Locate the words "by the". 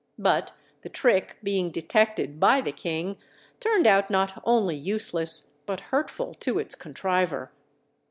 2.39-2.71